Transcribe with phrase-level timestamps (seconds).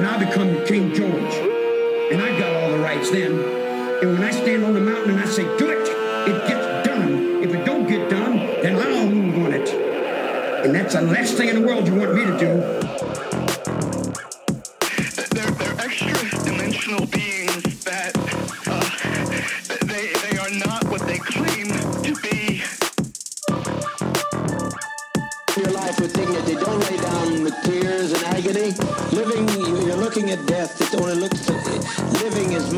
[0.00, 1.34] and I become King George.
[2.10, 3.32] And I got all the rights then.
[3.32, 5.86] And when I stand on the mountain and I say, do it,
[6.26, 7.42] it gets done.
[7.44, 9.68] If it don't get done, then I'll move on it.
[10.64, 12.60] And that's the last thing in the world you want me to do.
[15.34, 17.06] They're, they're extra dimensional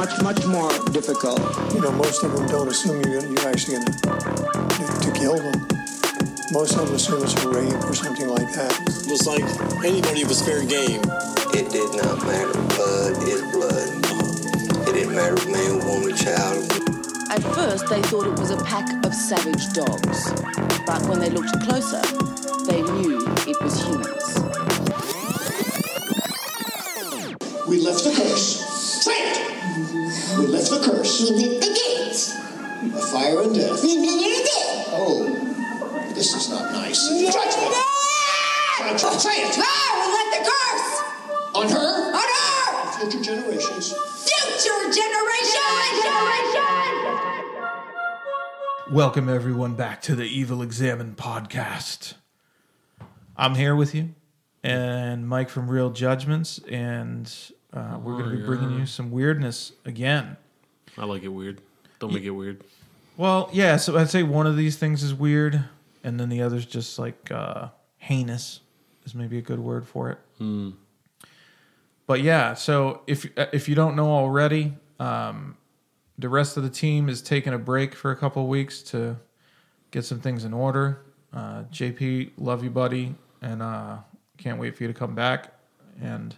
[0.02, 1.38] much, much more difficult.
[1.72, 4.00] You know, most of them don't assume you're, you're actually going to
[5.00, 5.54] to kill them.
[6.50, 8.72] Most of them assume it's a rape or something like that.
[8.82, 9.44] It was like
[9.84, 11.02] anybody was fair game.
[11.54, 12.52] It did not matter.
[12.74, 14.88] Blood is blood.
[14.88, 16.66] It didn't matter if man, woman, child.
[17.30, 20.32] At first, they thought it was a pack of savage dogs,
[20.84, 22.02] but when they looked closer,
[22.66, 24.21] they knew it was humans.
[30.38, 31.20] We lift the curse.
[31.20, 32.34] We lit the gates.
[32.94, 33.82] Of fire and death.
[33.82, 34.86] We lit it.
[34.88, 35.28] Oh,
[36.14, 37.06] this is not nice.
[37.06, 37.74] Judgment!
[38.78, 39.20] Judgment!
[39.20, 39.58] Say it!
[39.58, 41.02] Ah, we lit the curse.
[41.54, 42.14] On her?
[42.16, 43.10] On her.
[43.10, 43.92] Future generations.
[43.92, 45.22] Future generations.
[48.90, 52.14] Welcome everyone back to the Evil Examine podcast.
[53.36, 54.14] I'm here with you,
[54.62, 57.30] and Mike from Real Judgments, and
[57.72, 60.36] uh, we're going to be bringing you some weirdness again.
[60.98, 61.60] I like it weird.
[61.98, 62.62] Don't make it weird.
[63.16, 65.64] Well, yeah, so I'd say one of these things is weird,
[66.04, 67.68] and then the other's just like uh,
[67.98, 68.60] heinous
[69.04, 70.18] is maybe a good word for it.
[72.06, 75.56] But yeah, so if uh, if you don't know already, um,
[76.18, 79.16] the rest of the team is taking a break for a couple weeks to
[79.92, 81.02] get some things in order.
[81.32, 83.98] Uh, JP, love you, buddy, and uh,
[84.36, 85.54] can't wait for you to come back.
[86.00, 86.34] And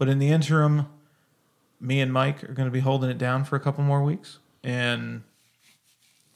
[0.00, 0.88] but in the interim,
[1.78, 4.38] me and Mike are going to be holding it down for a couple more weeks,
[4.64, 5.22] and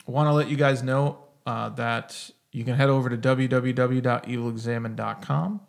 [0.06, 5.60] I want to let you guys know uh, that you can head over to www.evilexamine.com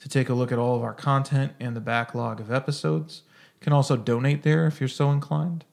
[0.00, 3.22] to take a look at all of our content and the backlog of episodes.
[3.60, 5.64] You can also donate there if you're so inclined.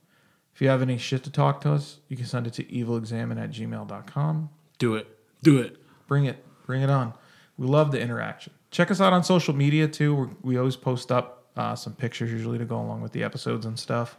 [0.53, 3.43] If you have any shit to talk to us, you can send it to evilexamine
[3.43, 4.49] at gmail.com.
[4.77, 5.07] Do it.
[5.41, 5.77] Do it.
[6.07, 6.45] Bring it.
[6.67, 7.15] Bring it on.
[7.57, 8.53] We love the interaction.
[8.69, 10.13] Check us out on social media too.
[10.13, 13.65] We're, we always post up uh, some pictures usually to go along with the episodes
[13.65, 14.17] and stuff.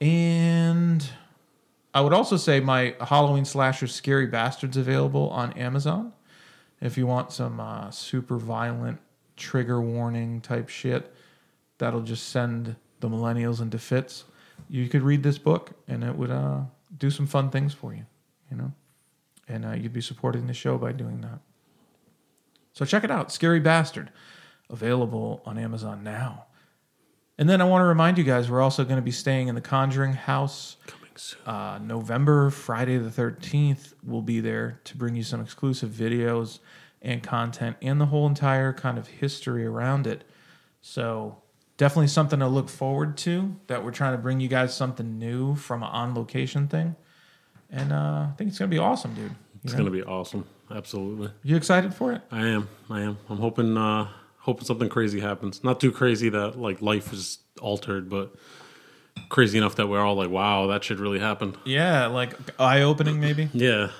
[0.00, 1.08] And
[1.94, 6.12] I would also say my Halloween slasher Scary Bastards available on Amazon.
[6.80, 9.00] If you want some uh, super violent
[9.36, 11.12] trigger warning type shit
[11.78, 14.24] that'll just send the millennials into fits,
[14.68, 16.60] you could read this book and it would uh,
[16.98, 18.04] do some fun things for you,
[18.50, 18.72] you know?
[19.48, 21.38] And uh, you'd be supporting the show by doing that.
[22.74, 24.10] So check it out Scary Bastard,
[24.70, 26.46] available on Amazon now.
[27.38, 29.54] And then I want to remind you guys we're also going to be staying in
[29.54, 31.40] the Conjuring House Coming soon.
[31.46, 36.58] uh, November, Friday the 13th, we'll be there to bring you some exclusive videos
[37.00, 40.24] and content and the whole entire kind of history around it.
[40.80, 41.38] So,
[41.76, 45.54] definitely something to look forward to that we're trying to bring you guys something new
[45.54, 46.96] from an on location thing.
[47.70, 49.30] And uh, I think it's going to be awesome, dude.
[49.30, 50.44] You, It's gonna be awesome.
[50.70, 51.30] Absolutely.
[51.42, 52.22] you excited for it?
[52.30, 52.68] I am.
[52.88, 53.18] I am.
[53.28, 53.76] I'm hoping.
[53.76, 54.08] uh
[54.40, 55.62] Hoping something crazy happens.
[55.62, 58.34] Not too crazy that like life is altered, but
[59.28, 63.20] crazy enough that we're all like, "Wow, that shit really happened." Yeah, like eye opening,
[63.20, 63.48] maybe.
[63.52, 63.90] Yeah.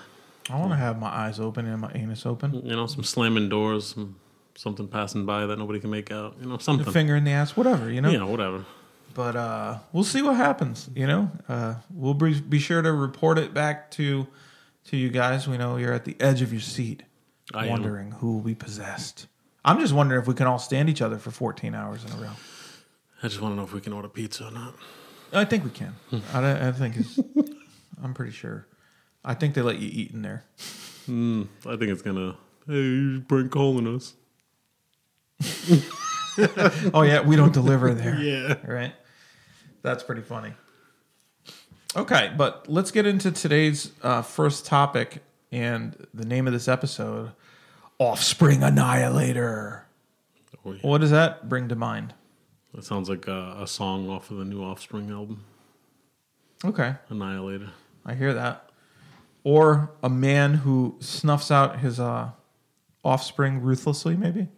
[0.51, 2.55] I want to have my eyes open and my anus open.
[2.65, 4.17] You know, some slamming doors, some,
[4.55, 6.37] something passing by that nobody can make out.
[6.41, 6.91] You know, something.
[6.91, 8.09] Finger in the ass, whatever, you know?
[8.09, 8.65] You know, whatever.
[9.13, 10.89] but uh, we'll see what happens.
[10.95, 14.27] You know, uh, we'll be, be sure to report it back to
[14.87, 15.47] to you guys.
[15.47, 17.03] We know you're at the edge of your seat,
[17.53, 17.71] I am.
[17.73, 19.27] wondering who will be possessed.
[19.69, 22.17] I'm just wondering if we can all stand each other for 14 hours in a
[22.17, 22.31] row.
[23.23, 24.75] I just want to know if we can order pizza or not.
[25.31, 25.95] I think we can.
[26.33, 27.19] I, I think it's.
[28.03, 28.67] I'm pretty sure.
[29.23, 30.45] I think they let you eat in there.
[31.07, 32.37] I think it's gonna.
[32.67, 34.15] Hey, prank calling us.
[36.95, 38.15] Oh yeah, we don't deliver there.
[38.21, 38.55] Yeah.
[38.65, 38.95] right?
[39.83, 40.53] That's pretty funny.
[41.97, 47.33] Okay, but let's get into today's uh, first topic and the name of this episode
[47.99, 49.87] Offspring Annihilator.
[50.65, 50.79] Oh, yeah.
[50.83, 52.15] What does that bring to mind?
[52.75, 55.45] That sounds like a, a song off of the new Offspring album,
[56.65, 57.71] Okay, Annihilator.
[58.05, 58.71] I hear that.
[59.45, 62.31] Or a man who snuffs out his uh,
[63.05, 64.49] offspring ruthlessly, maybe?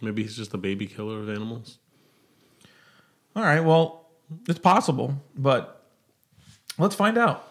[0.00, 1.78] Maybe he's just a baby killer of animals.
[3.34, 4.08] All right, well,
[4.48, 5.84] it's possible, but
[6.78, 7.48] let's find out.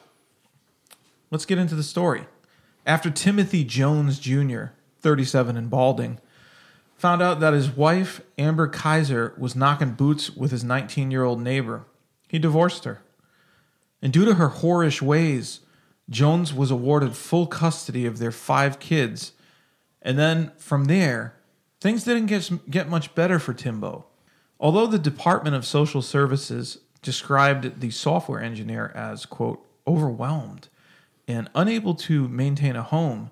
[1.30, 2.25] Let's get into the story.
[2.86, 4.66] After Timothy Jones Jr.,
[5.01, 6.19] 37 and balding,
[6.95, 11.42] found out that his wife, Amber Kyzer, was knocking boots with his 19 year old
[11.42, 11.86] neighbor.
[12.28, 13.01] He divorced her.
[14.01, 15.60] And due to her whorish ways,
[16.10, 19.34] Jones was awarded full custody of their five kids.
[20.01, 21.36] And then from there,
[21.80, 24.06] things didn't get, get much better for Timbo.
[24.60, 30.69] Although the Department of Social Services described the software engineer as, quote, overwhelmed
[31.27, 33.31] and unable to maintain a home,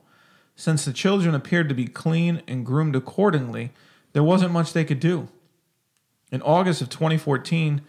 [0.55, 3.71] since the children appeared to be clean and groomed accordingly,
[4.13, 5.29] there wasn't much they could do.
[6.31, 7.81] In August of 2014,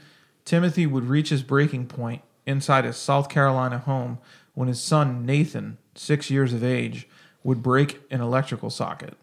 [0.44, 4.19] Timothy would reach his breaking point inside his South Carolina home
[4.55, 7.08] when his son Nathan, six years of age,
[7.43, 9.17] would break an electrical socket.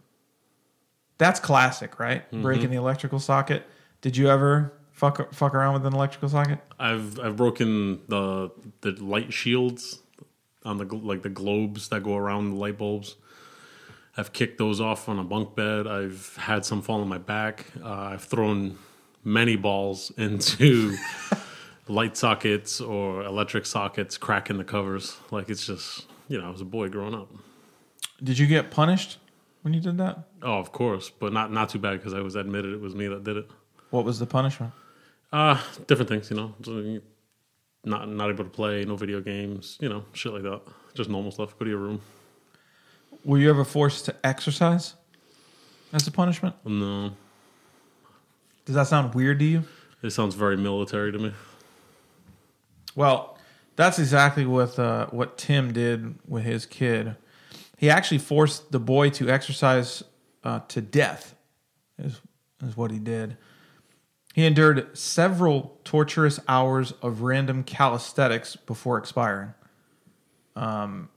[1.18, 2.30] That's classic, right?
[2.32, 2.42] Mhm.
[2.42, 3.68] Breaking the electrical socket.
[4.02, 6.60] Did you ever fuck fuck around with an electrical socket?
[6.80, 8.52] I've I've broken the
[8.82, 10.04] the light shields
[10.68, 13.16] on the like the globes that go around the light bulbs.
[14.18, 15.88] I've kicked those off on a bunk bed.
[15.88, 17.68] I've had some fall on my back.
[17.84, 18.78] Uh, I've thrown
[19.24, 20.96] many balls into
[21.88, 25.18] light sockets or electric sockets, cracking the covers.
[25.32, 27.30] Like it's just you know I was a boy growing up.
[28.24, 29.20] Did you get punished
[29.62, 30.20] when you did that?
[30.42, 33.08] Oh, of course, but not not too bad because I was admitted it was me
[33.08, 33.50] that did it.
[33.92, 34.74] What was the punishment?
[35.32, 36.56] Uh different things, you know.
[37.88, 40.62] Not not able to play, no video games, you know, shit like that.
[40.94, 41.58] Just normal stuff.
[41.58, 42.02] Go to your room.
[43.24, 44.94] Were you ever forced to exercise
[45.94, 46.56] as a punishment?
[46.66, 47.12] No,
[48.66, 49.64] Does that sound weird to you?
[50.04, 51.32] it sounds very military to me.
[52.96, 53.38] Well,
[53.76, 57.16] that's exactly what uh, what Tim did with his kid.
[57.78, 60.04] He actually forced the boy to exercise
[60.44, 61.36] uh, to death.
[61.98, 62.20] Is
[62.66, 63.38] is what he did.
[64.38, 69.56] He endured several torturous hours of random calisthenics before expiring.
[70.56, 71.10] Um,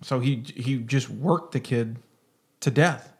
[0.00, 1.98] so he he just worked the kid
[2.60, 3.12] to death.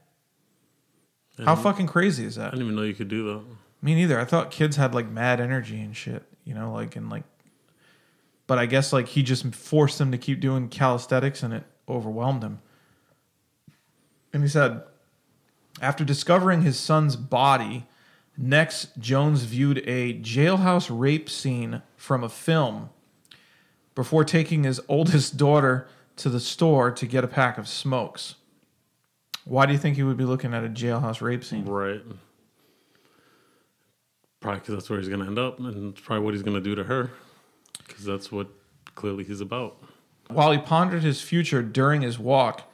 [1.45, 2.41] How fucking crazy is that?
[2.41, 2.51] I that?
[2.53, 3.43] didn't even know you could do that.
[3.83, 4.19] Me neither.
[4.19, 7.25] I thought kids had like mad energy and shit, you know, like and like.
[8.47, 12.43] But I guess like he just forced them to keep doing calisthenics and it overwhelmed
[12.43, 12.61] him.
[14.33, 14.85] And he said,
[15.83, 17.87] after discovering his son's body,
[18.37, 22.91] next Jones viewed a jailhouse rape scene from a film
[23.95, 28.37] before taking his oldest daughter to the store to get a pack of smokes.
[29.45, 31.65] Why do you think he would be looking at a jailhouse rape scene?
[31.65, 32.03] Right.
[34.41, 36.57] Probably because that's where he's going to end up, and it's probably what he's going
[36.57, 37.11] to do to her,
[37.87, 38.49] because that's what
[38.95, 39.77] clearly he's about.
[40.29, 42.71] While he pondered his future during his walk,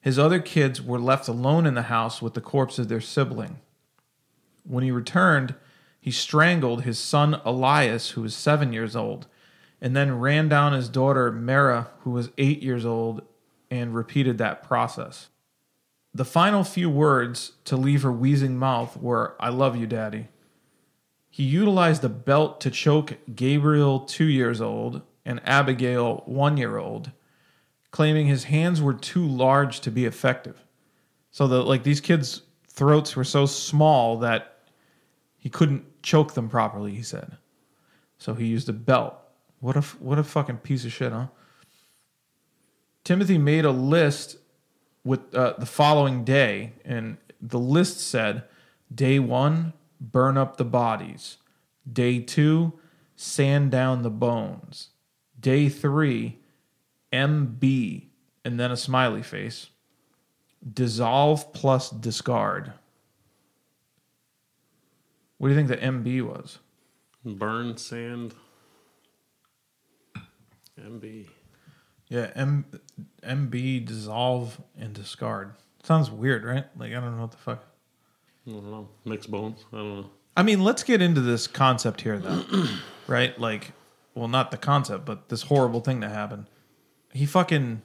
[0.00, 3.58] his other kids were left alone in the house with the corpse of their sibling.
[4.68, 5.54] When he returned,
[6.00, 9.26] he strangled his son Elias, who was seven years old,
[9.80, 13.22] and then ran down his daughter Mara, who was eight years old,
[13.70, 15.28] and repeated that process.
[16.14, 20.28] The final few words to leave her wheezing mouth were, I love you, Daddy.
[21.28, 27.10] He utilized a belt to choke Gabriel, two years old, and Abigail, one year old,
[27.90, 30.64] claiming his hands were too large to be effective.
[31.30, 34.55] So the like these kids' throats were so small that
[35.46, 36.92] he couldn't choke them properly.
[36.92, 37.36] He said,
[38.18, 39.14] so he used a belt.
[39.60, 41.28] What a what a fucking piece of shit, huh?
[43.04, 44.38] Timothy made a list
[45.04, 48.42] with uh, the following day, and the list said,
[48.92, 51.36] "Day one, burn up the bodies.
[51.90, 52.72] Day two,
[53.14, 54.88] sand down the bones.
[55.38, 56.40] Day three,
[57.12, 58.06] MB,
[58.44, 59.68] and then a smiley face.
[60.74, 62.72] Dissolve plus discard.
[65.38, 66.58] What do you think the MB was?
[67.24, 68.34] Burn, sand,
[70.80, 71.26] MB.
[72.08, 72.64] Yeah, M
[73.22, 75.54] MB dissolve and discard.
[75.82, 76.64] Sounds weird, right?
[76.76, 77.64] Like I don't know what the fuck.
[78.46, 78.88] I don't know.
[79.04, 79.64] Mixed bones.
[79.72, 80.10] I don't know.
[80.36, 82.44] I mean, let's get into this concept here, though,
[83.06, 83.38] right?
[83.40, 83.72] Like,
[84.14, 86.46] well, not the concept, but this horrible thing that happened.
[87.12, 87.82] He fucking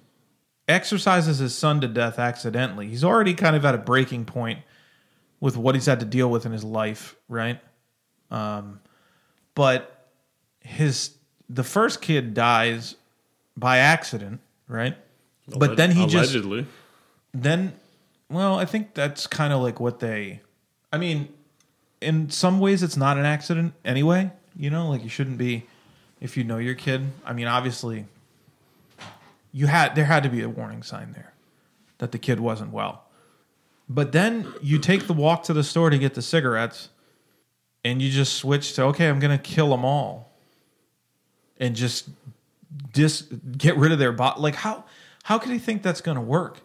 [0.68, 2.90] exercises his son to death accidentally.
[2.90, 4.60] He's already kind of at a breaking point
[5.42, 7.60] with what he's had to deal with in his life, right?
[8.30, 8.80] Um,
[9.56, 10.08] but
[10.62, 11.16] his
[11.50, 12.96] the first kid dies
[13.58, 14.96] by accident, right?
[15.58, 16.34] But then he just
[17.34, 17.74] then
[18.32, 20.42] well i think that's kind of like what they
[20.92, 21.28] i mean
[22.00, 25.64] in some ways it's not an accident anyway you know like you shouldn't be
[26.20, 28.06] if you know your kid i mean obviously
[29.52, 31.34] you had there had to be a warning sign there
[32.00, 33.04] that the kid wasn't well
[33.94, 36.90] but then you take the walk to the store to get the cigarettes
[37.84, 40.32] and you just switch to okay i'm gonna kill them all
[41.58, 42.10] and just
[42.94, 43.22] dis
[43.58, 44.84] get rid of their body like how
[45.24, 46.62] how could he think that's gonna work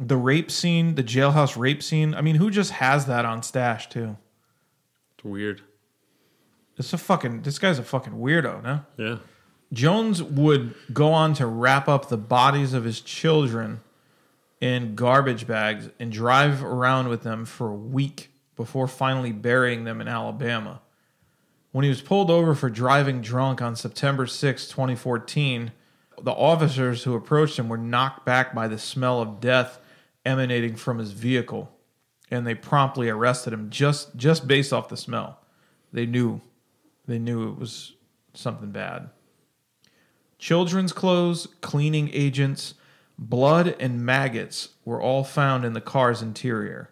[0.00, 2.14] the rape scene, the jailhouse rape scene.
[2.14, 4.16] I mean, who just has that on stash too?
[5.14, 5.60] It's weird.
[6.78, 7.42] It's a fucking.
[7.42, 8.84] This guy's a fucking weirdo, no?
[8.96, 9.18] Yeah.
[9.72, 13.82] Jones would go on to wrap up the bodies of his children
[14.60, 20.00] in garbage bags and drive around with them for a week before finally burying them
[20.00, 20.82] in Alabama.
[21.72, 25.72] When he was pulled over for driving drunk on September 6, 2014,
[26.22, 29.78] the officers who approached him were knocked back by the smell of death
[30.26, 31.70] emanating from his vehicle,
[32.30, 35.38] and they promptly arrested him just just based off the smell.
[35.92, 36.40] They knew
[37.06, 37.94] they knew it was
[38.34, 39.10] something bad.
[40.38, 42.74] Children's clothes, cleaning agents,
[43.20, 46.90] blood, and maggots were all found in the car's interior.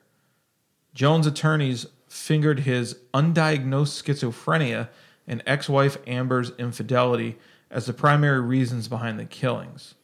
[0.95, 4.89] Jones' attorneys fingered his undiagnosed schizophrenia
[5.27, 7.39] and ex wife Amber's infidelity
[7.71, 9.95] as the primary reasons behind the killings.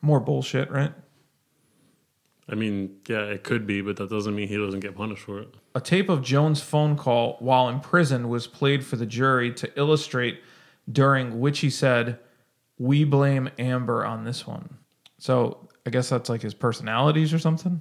[0.00, 0.92] More bullshit, right?
[2.48, 5.38] I mean, yeah, it could be, but that doesn't mean he doesn't get punished for
[5.38, 5.54] it.
[5.74, 9.70] A tape of Jones' phone call while in prison was played for the jury to
[9.78, 10.40] illustrate,
[10.90, 12.18] during which he said,
[12.82, 14.78] We blame Amber on this one.
[15.18, 17.80] So I guess that's like his personalities or something.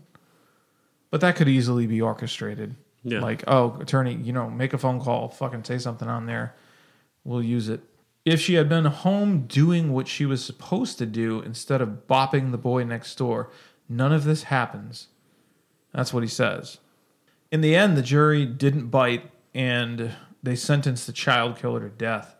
[1.09, 2.75] But that could easily be orchestrated.
[3.03, 3.19] Yeah.
[3.19, 6.55] Like, oh, attorney, you know, make a phone call, fucking say something on there.
[7.23, 7.81] We'll use it.
[8.25, 12.51] If she had been home doing what she was supposed to do instead of bopping
[12.51, 13.49] the boy next door,
[13.89, 15.07] none of this happens.
[15.95, 16.77] That's what he says.
[17.51, 20.11] In the end, the jury didn't bite and
[20.43, 22.35] they sentenced the child killer to death.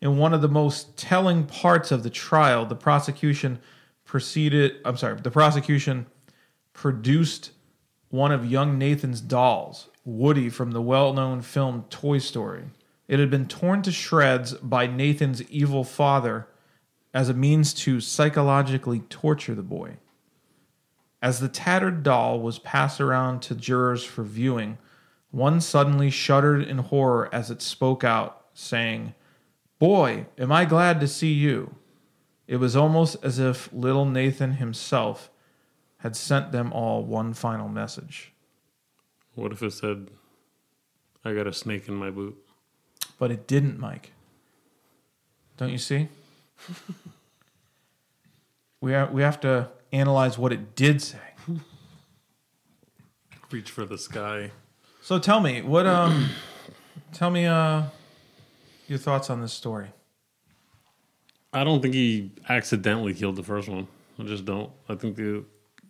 [0.00, 3.58] In one of the most telling parts of the trial, the prosecution
[4.04, 6.06] proceeded, I'm sorry, the prosecution
[6.72, 7.50] produced
[8.10, 12.64] one of young Nathan's dolls, Woody from the well known film Toy Story.
[13.08, 16.48] It had been torn to shreds by Nathan's evil father
[17.12, 19.96] as a means to psychologically torture the boy.
[21.20, 24.78] As the tattered doll was passed around to jurors for viewing,
[25.30, 29.14] one suddenly shuddered in horror as it spoke out, saying,
[29.78, 31.74] Boy, am I glad to see you.
[32.46, 35.30] It was almost as if little Nathan himself
[35.98, 38.32] had sent them all one final message.
[39.34, 40.08] What if it said,
[41.24, 42.36] I got a snake in my boot?
[43.18, 44.12] But it didn't, Mike.
[45.56, 46.08] Don't you see?
[48.80, 51.18] we, ha- we have to analyze what it did say.
[53.50, 54.50] Reach for the sky.
[55.02, 56.28] So tell me, what um
[57.12, 57.84] tell me uh
[58.88, 59.88] your thoughts on this story.
[61.52, 63.86] I don't think he accidentally killed the first one.
[64.18, 64.70] I just don't.
[64.88, 65.44] I think the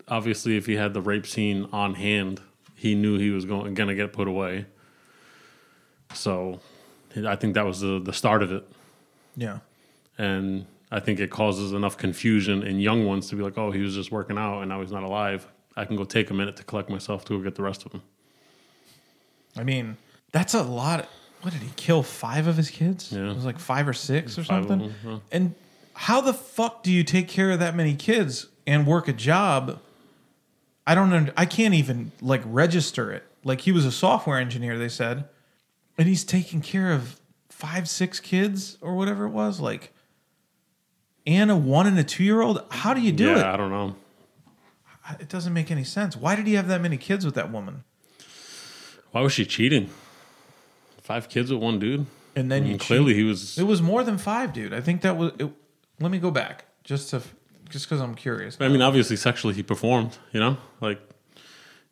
[0.06, 2.40] obviously if he had the rape scene on hand,
[2.74, 4.66] he knew he was going gonna get put away.
[6.14, 6.60] So
[7.26, 8.68] I think that was the the start of it.
[9.36, 9.58] Yeah.
[10.16, 13.80] And I think it causes enough confusion in young ones to be like, oh, he
[13.80, 15.46] was just working out and now he's not alive.
[15.76, 17.92] I can go take a minute to collect myself to go get the rest of
[17.92, 18.02] them.
[19.56, 19.96] I mean,
[20.32, 21.08] that's a lot.
[21.42, 22.02] What did he kill?
[22.02, 23.12] Five of his kids?
[23.12, 23.30] Yeah.
[23.30, 24.92] It was like five or six or Five something.
[25.04, 25.18] yeah.
[25.30, 25.54] And
[25.94, 29.80] how the fuck do you take care of that many kids and work a job?
[30.86, 31.12] I don't.
[31.12, 33.24] Under, I can't even like register it.
[33.44, 34.78] Like he was a software engineer.
[34.78, 35.28] They said,
[35.96, 39.60] and he's taking care of five, six kids or whatever it was.
[39.60, 39.92] Like,
[41.26, 42.64] and a one and a two year old.
[42.70, 43.44] How do you do yeah, it?
[43.44, 43.96] I don't know.
[45.20, 46.16] It doesn't make any sense.
[46.16, 47.84] Why did he have that many kids with that woman?
[49.12, 49.90] Why was she cheating?
[51.08, 52.04] Five kids with one dude?
[52.36, 53.16] And then I you clearly cheat.
[53.16, 54.74] he was It was more than five, dude.
[54.74, 55.32] I think that was.
[55.38, 55.50] It,
[56.00, 57.22] let me go back just to
[57.70, 58.58] just because I'm curious.
[58.60, 60.18] I mean, obviously, sexually he performed.
[60.32, 61.00] You know, like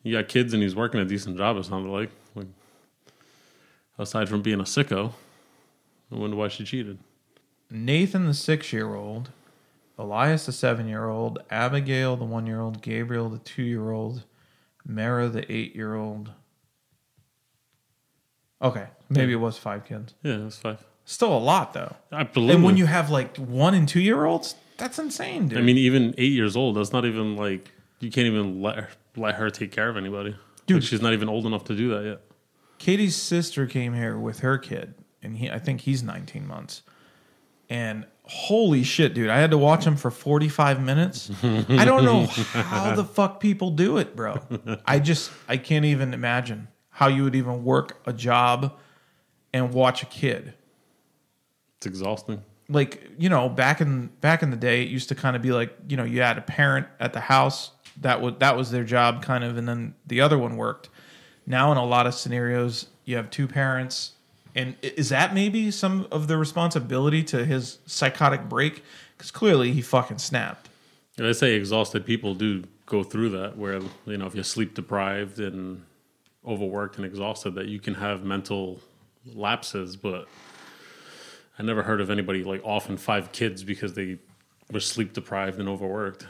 [0.03, 1.57] you got kids and he's working a decent job.
[1.57, 2.11] It sounded like.
[2.35, 2.45] like
[3.97, 5.13] aside from being a sicko,
[6.11, 6.99] I wonder why she cheated.
[7.71, 9.31] Nathan, the six-year-old,
[9.97, 14.25] Elias, the seven-year-old, Abigail, the one-year-old, Gabriel, the two-year-old,
[14.85, 16.33] Mara, the eight-year-old.
[18.61, 20.15] Okay, maybe it was five kids.
[20.23, 20.83] Yeah, it was five.
[21.05, 21.95] Still a lot though.
[22.11, 22.55] I believe.
[22.55, 25.57] And when you have like one and two-year-olds, that's insane, dude.
[25.57, 28.89] I mean, even eight years old, that's not even like you can't even let her,
[29.15, 30.35] let her take care of anybody.
[30.65, 30.77] Dude.
[30.81, 32.21] Like, she's not even old enough to do that yet.
[32.77, 36.83] Katie's sister came here with her kid, and he I think he's 19 months.
[37.69, 41.31] And holy shit, dude, I had to watch him for 45 minutes.
[41.43, 44.39] I don't know how the fuck people do it, bro.
[44.85, 46.67] I just I can't even imagine
[46.97, 48.75] how you would even work a job
[49.53, 50.55] and watch a kid.
[51.77, 52.41] It's exhausting.
[52.69, 55.51] Like, you know, back in back in the day, it used to kind of be
[55.51, 57.69] like, you know, you had a parent at the house
[58.01, 60.89] that would that was their job kind of and then the other one worked.
[61.45, 64.13] Now in a lot of scenarios, you have two parents
[64.55, 68.83] and is that maybe some of the responsibility to his psychotic break
[69.19, 70.67] cuz clearly he fucking snapped.
[71.15, 74.73] And I say exhausted people do go through that, where you know if you're sleep
[74.73, 75.83] deprived and
[76.47, 78.79] overworked and exhausted, that you can have mental
[79.25, 79.95] lapses.
[79.95, 80.27] But
[81.59, 84.19] I never heard of anybody like offing five kids because they
[84.71, 86.25] were sleep deprived and overworked.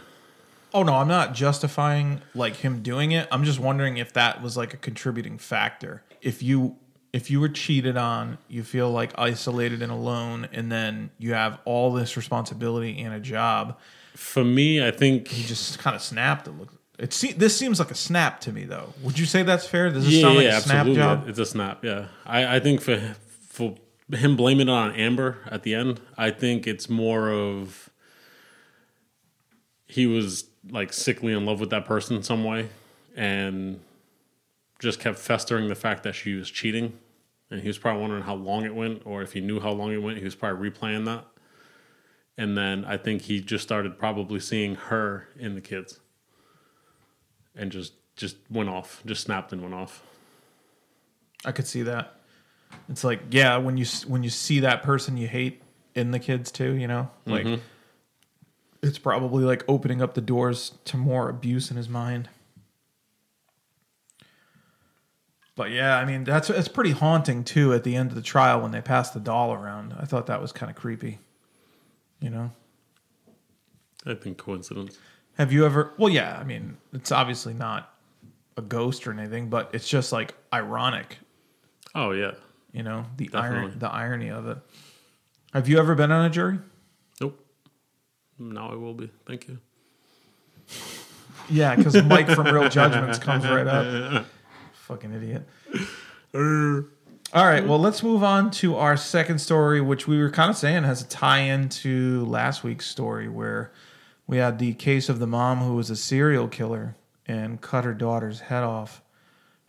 [0.73, 3.27] Oh no, I'm not justifying like him doing it.
[3.31, 6.03] I'm just wondering if that was like a contributing factor.
[6.21, 6.77] If you
[7.13, 11.59] if you were cheated on, you feel like isolated and alone, and then you have
[11.65, 13.79] all this responsibility and a job.
[14.15, 16.47] For me, I think he just kind of snapped.
[16.47, 16.73] It look.
[16.97, 18.93] It se- this seems like a snap to me, though.
[19.03, 19.91] Would you say that's fair?
[19.91, 21.03] Does this yeah, sound like yeah, a snap absolutely.
[21.03, 21.29] job?
[21.29, 21.85] It's a snap.
[21.85, 23.15] Yeah, I, I think for
[23.49, 23.75] for
[24.11, 27.89] him blaming it on Amber at the end, I think it's more of
[29.85, 32.69] he was like sickly in love with that person in some way,
[33.15, 33.79] and
[34.79, 36.93] just kept festering the fact that she was cheating,
[37.51, 39.91] and he was probably wondering how long it went, or if he knew how long
[39.91, 41.25] it went, he was probably replaying that.
[42.39, 45.99] And then I think he just started probably seeing her in the kids,
[47.57, 50.03] and just just went off, just snapped and went off.
[51.45, 52.13] I could see that.
[52.89, 55.61] It's like, yeah, when you when you see that person you hate
[55.95, 57.59] in the kids too, you know, like Mhm.
[58.81, 62.29] it's probably like opening up the doors to more abuse in his mind.
[65.55, 67.73] But yeah, I mean that's it's pretty haunting too.
[67.73, 70.41] At the end of the trial, when they passed the doll around, I thought that
[70.41, 71.19] was kind of creepy.
[72.19, 72.51] You know,
[74.05, 74.97] I think coincidence.
[75.37, 75.93] Have you ever?
[75.97, 77.93] Well, yeah, I mean it's obviously not
[78.57, 81.19] a ghost or anything, but it's just like ironic.
[81.95, 82.31] Oh yeah,
[82.71, 84.57] You know the iron, the irony of it.
[85.53, 86.59] Have you ever been on a jury?
[87.21, 87.43] Nope.
[88.37, 89.09] Now I will be.
[89.25, 89.57] Thank you.
[91.49, 94.25] Yeah, because Mike from Real Judgments comes right up.
[94.73, 95.47] Fucking idiot.
[96.33, 96.81] Uh.
[97.33, 100.55] All right, well, let's move on to our second story, which we were kind of
[100.55, 103.73] saying has a tie in to last week's story, where
[104.27, 107.93] we had the case of the mom who was a serial killer and cut her
[107.93, 109.01] daughter's head off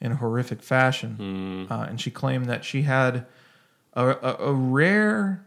[0.00, 1.66] in a horrific fashion.
[1.70, 3.26] Uh, and she claimed that she had
[3.94, 5.44] a, a, a rare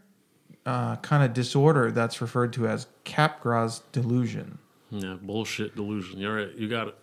[0.66, 4.58] uh, kind of disorder that's referred to as Capgras delusion.
[4.90, 6.18] Yeah, bullshit delusion.
[6.18, 6.54] You're right.
[6.54, 6.96] You got it.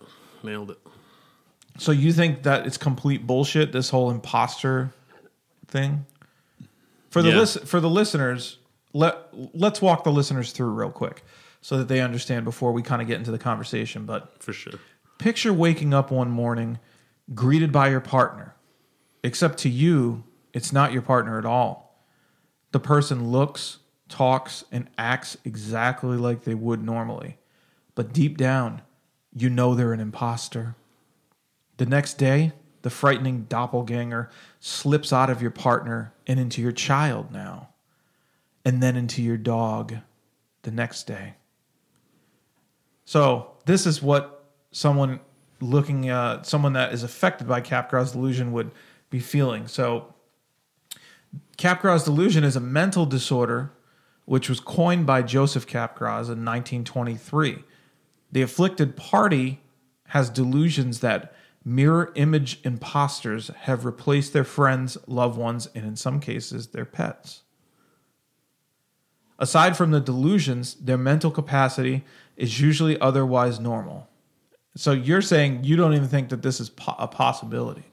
[0.43, 0.79] Nailed it.
[1.79, 3.71] So you think that it's complete bullshit?
[3.71, 4.91] This whole imposter
[5.67, 6.05] thing.
[7.09, 7.37] For the Yeah.
[7.39, 8.57] lis- for the listeners,
[8.93, 9.17] let
[9.55, 11.23] let's walk the listeners through real quick
[11.61, 14.05] so that they understand before we kind of get into the conversation.
[14.05, 14.73] But For sure.
[15.17, 16.79] picture waking up one morning
[17.33, 18.55] greeted by your partner,
[19.23, 22.03] except to you, it's not your partner at all.
[22.71, 27.37] The person looks, talks, and acts exactly like they would normally,
[27.95, 28.81] but deep down,
[29.35, 30.75] you know they're an imposter.
[31.77, 37.31] The next day, the frightening doppelganger slips out of your partner and into your child
[37.31, 37.69] now,
[38.63, 39.97] and then into your dog
[40.63, 41.33] the next day.
[43.09, 45.19] So, this is what someone
[45.61, 48.69] looking uh, someone that is affected by Capgras delusion would
[49.09, 49.65] be feeling.
[49.65, 50.13] So,
[51.57, 53.71] Capgras delusion is a mental disorder
[54.25, 57.63] which was coined by Joseph Capgras in 1923.
[58.31, 59.59] The afflicted party
[60.09, 61.33] has delusions that
[61.65, 67.41] mirror image imposters have replaced their friends, loved ones, and in some cases, their pets.
[69.39, 72.03] Aside from the delusions, their mental capacity
[72.39, 74.07] is usually otherwise normal.
[74.75, 77.83] So you're saying you don't even think that this is po- a possibility.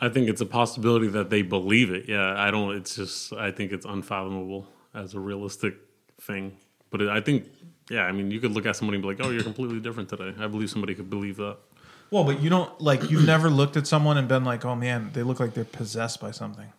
[0.00, 2.08] I think it's a possibility that they believe it.
[2.08, 2.74] Yeah, I don't.
[2.76, 5.76] It's just I think it's unfathomable as a realistic
[6.20, 6.56] thing.
[6.90, 7.46] But it, I think,
[7.88, 10.08] yeah, I mean, you could look at somebody and be like, "Oh, you're completely different
[10.08, 11.56] today." I believe somebody could believe that.
[12.10, 15.10] Well, but you don't like you've never looked at someone and been like, "Oh man,
[15.12, 16.72] they look like they're possessed by something."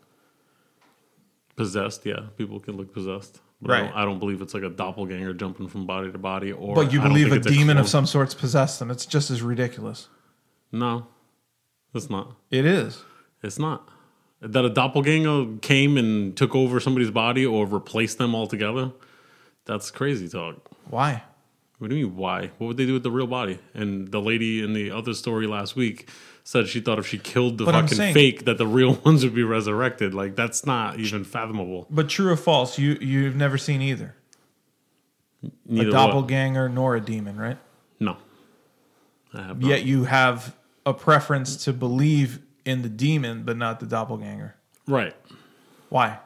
[1.55, 3.39] Possessed, yeah, people can look possessed.
[3.61, 3.87] But I, Right.
[3.89, 6.93] don't, I don't believe it's like a doppelganger jumping from body to body, or but
[6.93, 8.91] you believe a demon of some sort's possessed them.
[8.91, 10.09] It's just as ridiculous.
[10.71, 11.07] No,
[11.93, 12.35] it's not.
[12.51, 13.03] It is.
[13.41, 13.89] It's not.
[14.41, 18.91] That a doppelganger came and took over somebody's body or replaced them altogether.
[19.65, 20.57] That's crazy talk.
[20.89, 21.23] Why?
[21.79, 22.51] What do you mean, why?
[22.57, 23.59] What would they do with the real body?
[23.73, 26.09] And the lady in the other story last week
[26.47, 29.21] said she thought if she killed the But fucking saying- fake, that the real ones
[29.25, 30.13] would be resurrected.
[30.13, 31.87] Like, that's not even fathomable.
[31.89, 34.15] But true or false, you you've never seen either.
[35.65, 35.97] Neither a what?
[36.07, 37.57] doppelganger nor a demon, right?
[37.99, 38.15] No.
[39.33, 39.67] I have not.
[39.69, 40.55] Yet you have
[40.85, 44.55] a preference to believe in the demon, but not the doppelganger.
[44.87, 45.15] Right.
[45.89, 46.19] Why?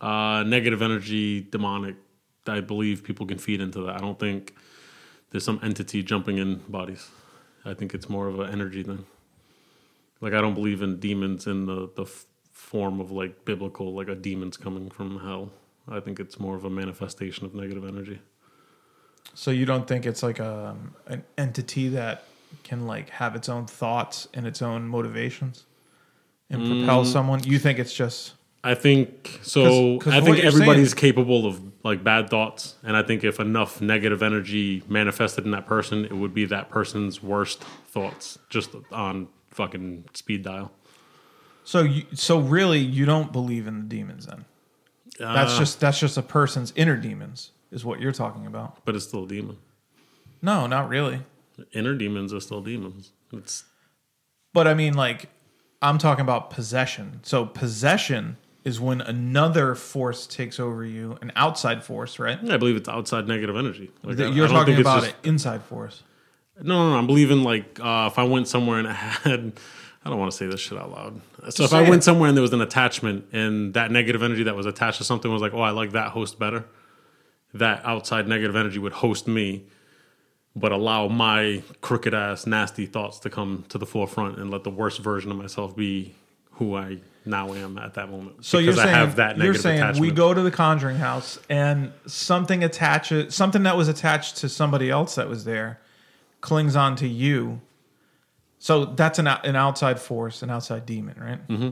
[0.00, 1.96] Uh, negative energy, demonic.
[2.46, 3.96] I believe people can feed into that.
[3.96, 4.54] I don't think
[5.30, 7.10] there's some entity jumping in bodies.
[7.64, 9.04] I think it's more of an energy thing.
[10.20, 14.08] Like I don't believe in demons in the the f- form of like biblical, like
[14.08, 15.50] a demon's coming from hell.
[15.88, 18.20] I think it's more of a manifestation of negative energy.
[19.34, 22.24] So you don't think it's like a an entity that
[22.64, 25.64] can like have its own thoughts and its own motivations
[26.50, 27.06] and propel Mm.
[27.12, 27.42] someone?
[27.44, 29.98] You think it's just I think so.
[29.98, 33.40] 'Cause- 'cause I think everybody's saying- capable of like bad thoughts, and I think if
[33.40, 38.70] enough negative energy manifested in that person, it would be that person's worst thoughts, just
[38.92, 40.70] on fucking speed dial.
[41.64, 44.44] so you so really you don't believe in the demons then?
[45.18, 48.84] That's Uh, just that's just a person's inner demons is what you're talking about.
[48.84, 49.56] but it's still a demon.
[50.40, 51.20] No, not really.
[51.72, 53.12] Inner demons are still demons.
[53.32, 53.64] It's
[54.52, 55.28] But I mean, like,
[55.80, 57.20] I'm talking about possession.
[57.22, 62.38] So possession is when another force takes over you, an outside force, right?
[62.50, 63.90] I believe it's outside negative energy.
[64.02, 66.02] Like, I- I You're don't talking think it's about just- an inside force.
[66.60, 66.98] No, no, no.
[66.98, 68.92] I'm believing like uh, if I went somewhere and I
[69.24, 69.52] had,
[70.04, 71.20] I don't want to say this shit out loud.
[71.50, 72.04] So if say I went it.
[72.04, 75.32] somewhere and there was an attachment and that negative energy that was attached to something
[75.32, 76.64] was like, oh, I like that host better.
[77.54, 79.64] That outside negative energy would host me,
[80.54, 84.70] but allow my crooked ass nasty thoughts to come to the forefront and let the
[84.70, 86.14] worst version of myself be
[86.52, 88.44] who I now am at that moment.
[88.44, 90.00] So you're Because saying I have that you're negative saying attachment.
[90.00, 94.90] we go to the conjuring house and something attaches something that was attached to somebody
[94.90, 95.80] else that was there
[96.40, 97.60] clings on to you.
[98.58, 101.48] So that's an an outside force, an outside demon, right?
[101.48, 101.70] Mm-hmm.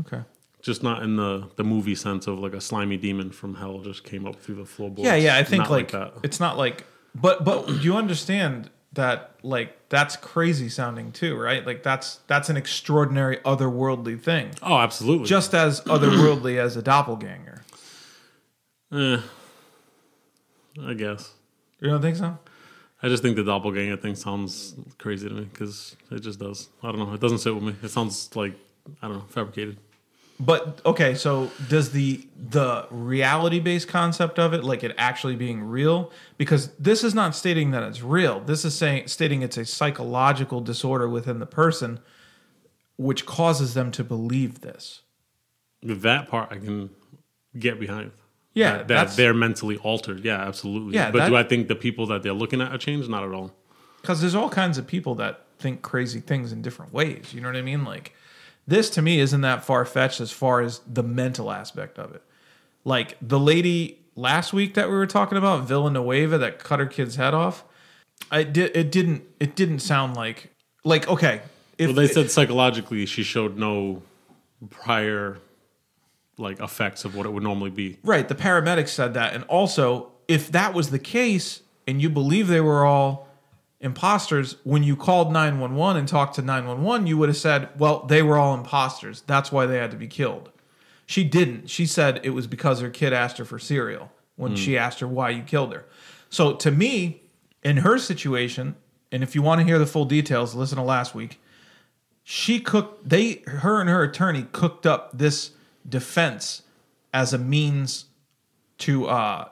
[0.00, 0.22] Okay.
[0.62, 4.04] Just not in the the movie sense of like a slimy demon from hell just
[4.04, 5.04] came up through the floorboards.
[5.06, 5.36] Yeah, yeah.
[5.36, 6.14] I think Not like, that.
[6.22, 11.66] it's not like, but but you understand that like that's crazy sounding too, right?
[11.66, 14.50] Like that's that's an extraordinary otherworldly thing.
[14.62, 15.26] Oh, absolutely.
[15.26, 17.62] Just as otherworldly as a doppelganger.
[18.92, 19.18] Eh,
[20.82, 21.32] I guess.
[21.80, 22.38] You don't think so?
[23.02, 26.68] I just think the doppelganger thing sounds crazy to me because it just does.
[26.82, 27.12] I don't know.
[27.12, 27.74] It doesn't sit with me.
[27.82, 28.54] It sounds like
[29.02, 29.78] I don't know, fabricated.
[30.40, 35.62] But okay, so does the the reality based concept of it, like it actually being
[35.62, 38.40] real, because this is not stating that it's real.
[38.40, 42.00] This is saying stating it's a psychological disorder within the person,
[42.96, 45.02] which causes them to believe this.
[45.82, 46.90] That part I can
[47.56, 48.10] get behind.
[48.54, 50.24] Yeah, that, that they're mentally altered.
[50.24, 50.94] Yeah, absolutely.
[50.94, 53.08] Yeah, but that- do I think the people that they're looking at are changed?
[53.08, 53.52] Not at all.
[54.00, 57.32] Because there's all kinds of people that think crazy things in different ways.
[57.32, 57.84] You know what I mean?
[57.84, 58.14] Like
[58.66, 62.22] this to me isn't that far fetched as far as the mental aspect of it.
[62.84, 67.16] Like the lady last week that we were talking about, Villanueva, that cut her kid's
[67.16, 67.64] head off.
[68.30, 68.76] I did.
[68.76, 69.22] It didn't.
[69.40, 70.50] It didn't sound like
[70.84, 71.42] like okay.
[71.76, 74.02] If well, they said psychologically she showed no
[74.70, 75.38] prior
[76.38, 77.98] like effects of what it would normally be.
[78.02, 78.26] Right.
[78.26, 79.34] The paramedics said that.
[79.34, 83.23] And also, if that was the case and you believe they were all
[83.84, 88.22] imposters, when you called 911 and talked to 911, you would have said, well, they
[88.22, 89.20] were all imposters.
[89.26, 90.50] That's why they had to be killed.
[91.06, 91.68] She didn't.
[91.68, 94.56] She said it was because her kid asked her for cereal when Hmm.
[94.56, 95.84] she asked her why you killed her.
[96.30, 97.20] So to me,
[97.62, 98.74] in her situation,
[99.12, 101.40] and if you want to hear the full details, listen to last week.
[102.24, 105.50] She cooked they her and her attorney cooked up this
[105.86, 106.62] defense
[107.12, 108.06] as a means
[108.78, 109.48] to uh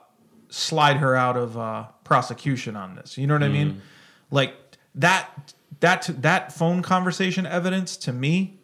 [0.49, 3.15] slide her out of uh prosecution on this.
[3.17, 3.81] You know what I mean?
[4.33, 4.55] Like
[4.95, 8.57] that that that phone conversation evidence to me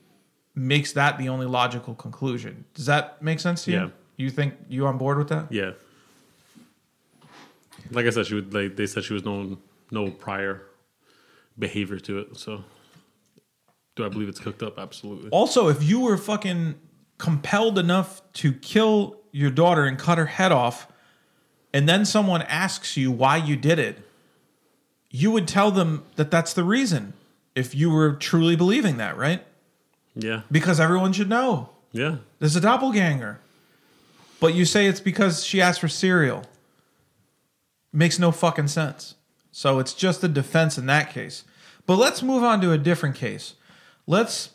[0.56, 2.66] makes that the only logical conclusion.
[2.74, 3.78] Does that make sense to you?
[3.78, 3.90] Yeah.
[4.18, 5.52] You think you on board with that?
[5.52, 5.72] Yeah.
[7.92, 8.52] Like I said, she would.
[8.54, 9.60] Like they said, she was no
[9.92, 10.64] no prior
[11.58, 12.38] behavior to it.
[12.38, 12.64] So,
[13.96, 14.80] do I believe it's cooked up?
[14.80, 15.30] Absolutely.
[15.30, 16.76] Also, if you were fucking
[17.20, 20.88] compelled enough to kill your daughter and cut her head off,
[21.74, 24.09] and then someone asks you why you did it,
[25.10, 27.14] you would tell them that that's the reason.
[27.56, 29.44] If you were truly believing that, right?
[30.16, 30.42] Yeah.
[30.52, 31.70] Because everyone should know.
[31.92, 32.18] Yeah.
[32.40, 33.40] There's a doppelganger.
[34.40, 36.44] But you say it's because she asked for cereal.
[37.92, 39.16] Makes no fucking sense.
[39.52, 41.44] So it's just a defense in that case.
[41.86, 43.56] But let's move on to a different case.
[44.06, 44.52] Let's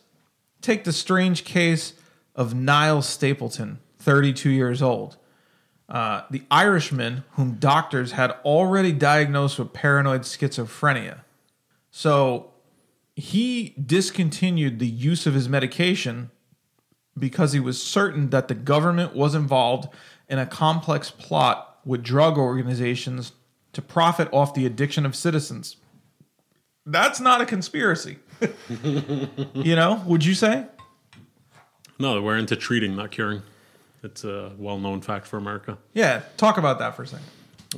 [0.63, 1.95] take the strange case
[2.35, 5.17] of Niles Stapleton, 32 years old.
[5.89, 11.21] Uh, the Irishman whom doctors had already diagnosed with paranoid schizophrenia.
[11.91, 12.53] So
[13.15, 16.31] he discontinued the use of his medication
[17.19, 19.89] because he was certain that the government was involved
[20.29, 23.33] in a complex plot with drug organizations
[23.73, 25.77] to profit off the addiction of citizens.
[26.87, 28.19] That's not a conspiracy.
[29.55, 30.67] you know, would you say?
[31.99, 33.43] No, we're into treating, not curing.
[34.05, 35.79] It's a well known fact for America.
[35.95, 37.27] Yeah, talk about that for a second.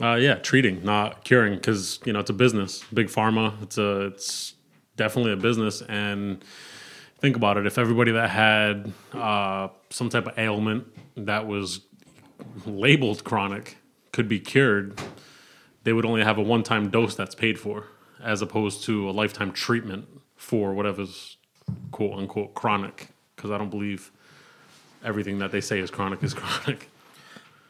[0.02, 2.84] Uh, yeah, treating, not curing, because you know it's a business.
[2.92, 3.62] Big pharma.
[3.62, 4.54] It's a it's
[4.96, 5.82] definitely a business.
[5.82, 6.44] And
[7.20, 10.86] think about it: if everybody that had uh, some type of ailment
[11.16, 11.80] that was
[12.66, 13.76] labeled chronic
[14.12, 15.00] could be cured,
[15.84, 17.84] they would only have a one time dose that's paid for,
[18.20, 21.36] as opposed to a lifetime treatment for whatever's
[21.92, 23.10] quote unquote chronic.
[23.36, 24.10] Because I don't believe
[25.06, 26.90] everything that they say is chronic is chronic.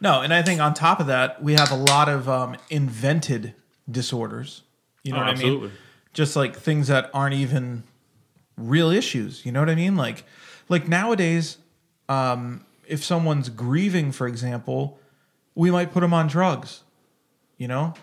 [0.01, 3.55] No, and I think on top of that, we have a lot of um, invented
[3.91, 4.63] disorders.
[5.05, 5.73] You know Oh, what I mean?
[6.13, 7.85] Just like things that aren't even
[8.57, 9.47] real issues.
[9.47, 9.97] You know what I mean?
[9.97, 10.25] Like,
[10.69, 11.59] like nowadays,
[12.09, 14.99] um, if someone's grieving, for example,
[15.55, 16.83] we might put them on drugs.
[17.57, 17.95] You know,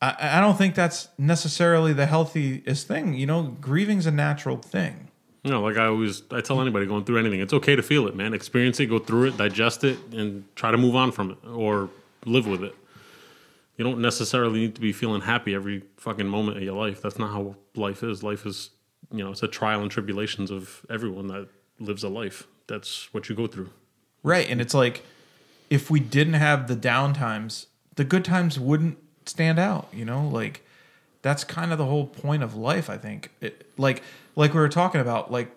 [0.00, 3.14] I, I don't think that's necessarily the healthiest thing.
[3.14, 5.05] You know, grieving's a natural thing.
[5.46, 8.08] You know, like I always, I tell anybody going through anything, it's okay to feel
[8.08, 8.34] it, man.
[8.34, 11.88] Experience it, go through it, digest it, and try to move on from it or
[12.24, 12.74] live with it.
[13.76, 17.00] You don't necessarily need to be feeling happy every fucking moment of your life.
[17.00, 18.24] That's not how life is.
[18.24, 18.70] Life is,
[19.12, 21.46] you know, it's a trial and tribulations of everyone that
[21.78, 22.48] lives a life.
[22.66, 23.70] That's what you go through.
[24.24, 24.50] Right.
[24.50, 25.04] And it's like
[25.70, 30.26] if we didn't have the down times, the good times wouldn't stand out, you know?
[30.26, 30.65] Like
[31.26, 33.32] that's kind of the whole point of life, I think.
[33.40, 34.02] It, like
[34.36, 35.50] like we were talking about like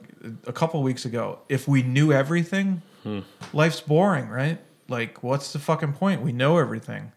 [0.47, 3.19] a couple weeks ago, if we knew everything, hmm.
[3.53, 4.59] life's boring, right?
[4.87, 6.23] Like what's the fucking point?
[6.23, 7.11] We know everything.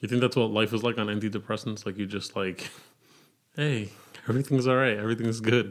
[0.00, 1.84] You think that's what life is like on antidepressants?
[1.84, 2.70] Like you just like,
[3.56, 3.90] hey,
[4.28, 5.66] everything's all right, everything's good.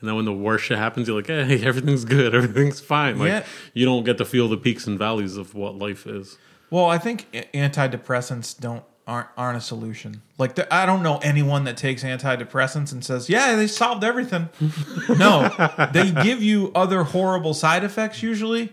[0.00, 3.18] And then when the worst shit happens, you're like, hey, everything's good, everything's fine.
[3.18, 3.44] Like Yeah.
[3.74, 6.38] you don't get to feel the peaks and valleys of what life is.
[6.70, 10.22] Well, I think antidepressants don't aren't aren't a solution.
[10.38, 14.48] Like the, I don't know anyone that takes antidepressants and says, "Yeah, they solved everything."
[15.08, 15.50] no,
[15.92, 18.72] they give you other horrible side effects usually,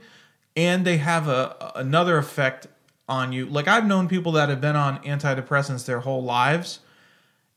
[0.56, 2.68] and they have a another effect
[3.08, 3.46] on you.
[3.46, 6.80] Like I've known people that have been on antidepressants their whole lives,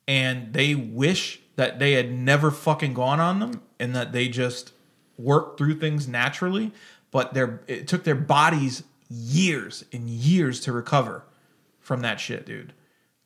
[0.07, 4.73] and they wish that they had never fucking gone on them and that they just
[5.17, 6.73] worked through things naturally.
[7.11, 11.25] But their it took their bodies years and years to recover
[11.87, 12.72] from that shit, dude.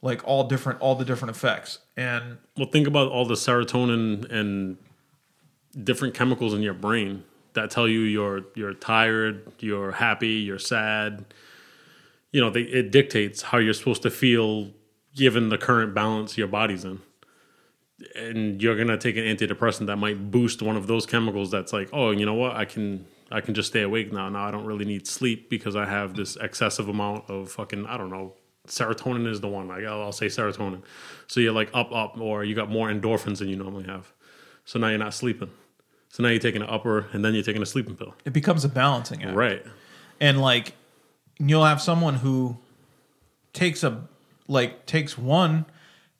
[0.02, 1.78] Like all different, all the different effects.
[1.96, 4.76] And Well, think about all the serotonin and
[5.82, 11.24] different chemicals in your brain that tell you you're you're tired, you're happy, you're sad.
[12.32, 14.68] You know, they, it dictates how you're supposed to feel
[15.16, 17.00] given the current balance your body's in.
[18.14, 21.50] And you're gonna take an antidepressant that might boost one of those chemicals.
[21.50, 22.56] That's like, oh, you know what?
[22.56, 24.28] I can I can just stay awake now.
[24.28, 27.96] Now I don't really need sleep because I have this excessive amount of fucking I
[27.96, 28.34] don't know.
[28.70, 29.70] Serotonin is the one.
[29.70, 30.82] I, I'll say serotonin.
[31.26, 34.12] So you're like up, up, or you got more endorphins than you normally have.
[34.64, 35.50] So now you're not sleeping.
[36.08, 38.14] So now you're taking an upper, and then you're taking a sleeping pill.
[38.24, 39.36] it becomes a balancing act.
[39.36, 39.64] Right.
[40.20, 40.74] and like
[41.38, 42.58] you'll have someone who
[43.52, 44.08] takes a
[44.48, 45.66] like takes one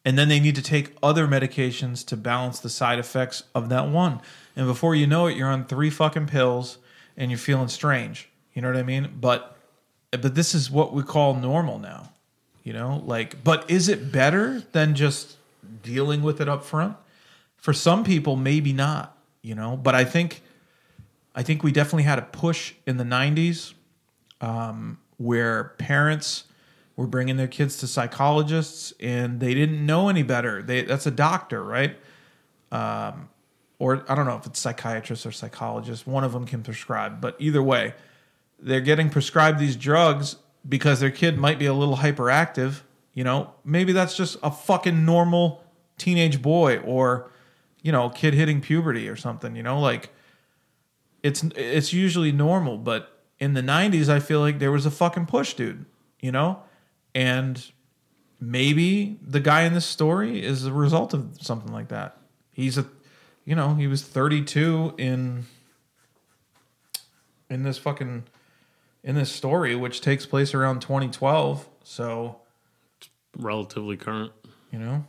[0.05, 3.89] and then they need to take other medications to balance the side effects of that
[3.89, 4.21] one
[4.57, 6.79] and before you know it you're on three fucking pills
[7.17, 9.57] and you're feeling strange you know what i mean but
[10.13, 12.11] but this is what we call normal now
[12.63, 15.37] you know like but is it better than just
[15.83, 16.97] dealing with it up front
[17.57, 20.43] for some people maybe not you know but i think
[21.35, 23.75] i think we definitely had a push in the 90s
[24.41, 26.45] um, where parents
[26.97, 30.63] were bringing their kids to psychologists and they didn't know any better.
[30.63, 31.97] They that's a doctor, right?
[32.71, 33.31] Um,
[33.79, 36.07] or I don't know if it's psychiatrist or psychologist.
[36.07, 37.95] One of them can prescribe, but either way,
[38.59, 40.37] they're getting prescribed these drugs
[40.69, 42.81] because their kid might be a little hyperactive.
[43.15, 45.65] You know, maybe that's just a fucking normal
[45.99, 47.31] teenage boy or
[47.83, 49.57] you know, kid hitting puberty or something.
[49.57, 50.11] You know, like
[51.23, 55.27] it's it's usually normal, but in the 90s I feel like there was a fucking
[55.27, 55.87] push, dude,
[56.21, 56.63] you know?
[57.15, 57.65] And
[58.39, 62.17] maybe the guy in this story is a result of something like that.
[62.53, 62.87] He's a
[63.45, 65.47] you know, he was 32 in
[67.49, 68.25] in this fucking
[69.03, 71.69] in this story which takes place around 2012.
[71.85, 72.41] So,
[72.99, 74.33] it's Relatively current.
[74.71, 75.05] you know,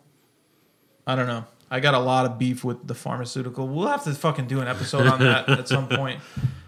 [1.05, 1.45] I don't know.
[1.69, 3.67] I got a lot of beef with the pharmaceutical.
[3.67, 6.19] We'll have to fucking do an episode on that at some point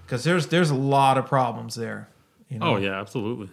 [0.06, 2.10] because there's there's a lot of problems there.
[2.50, 2.74] You know?
[2.74, 3.50] Oh yeah, absolutely.